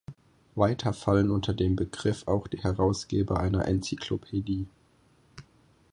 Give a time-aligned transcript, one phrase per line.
[0.55, 4.65] Weiter fallen unter den Begriff auch die Herausgeber einer Enzyklopädie.